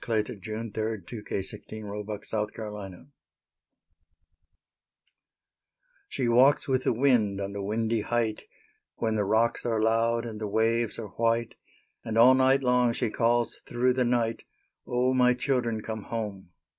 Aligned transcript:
A 0.03 0.07
Voice 0.07 0.31
on 0.49 0.71
the 0.73 0.73
Wind 0.77 0.77
A 0.79 0.97
VOICE 0.97 2.33
ON 2.33 2.47
THE 2.55 2.71
WIND 2.73 3.07
She 6.09 6.27
walks 6.27 6.67
with 6.67 6.85
the 6.85 6.91
wind 6.91 7.39
on 7.39 7.53
the 7.53 7.61
windy 7.61 8.01
height 8.01 8.45
When 8.95 9.13
the 9.13 9.23
rocks 9.23 9.63
are 9.63 9.79
loud 9.79 10.25
and 10.25 10.41
the 10.41 10.47
waves 10.47 10.97
are 10.97 11.09
white, 11.09 11.53
And 12.03 12.17
all 12.17 12.33
night 12.33 12.63
long 12.63 12.93
she 12.93 13.11
calls 13.11 13.61
through 13.67 13.93
the 13.93 14.03
night, 14.03 14.43
"O, 14.87 15.13
my 15.13 15.35
children, 15.35 15.81
come 15.81 16.01
home!" 16.05 16.49